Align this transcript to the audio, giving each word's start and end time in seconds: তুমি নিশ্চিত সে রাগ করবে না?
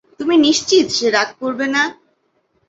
তুমি 0.19 0.35
নিশ্চিত 0.45 0.85
সে 0.97 1.07
রাগ 1.09 1.29
করবে 1.41 1.65
না? 1.75 1.83